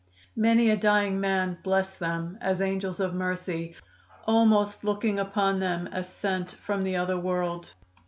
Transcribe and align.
Many 0.35 0.71
a 0.71 0.77
dying 0.77 1.19
man 1.19 1.59
blessed 1.63 1.99
them 1.99 2.39
as 2.41 2.59
angels 2.59 2.99
of 2.99 3.13
mercy, 3.13 3.75
almost 4.25 4.83
looking 4.83 5.19
upon 5.19 5.59
them 5.59 5.85
as 5.91 6.09
sent 6.11 6.53
from 6.53 6.83
the 6.83 6.95
other 6.95 7.19
world. 7.19 7.71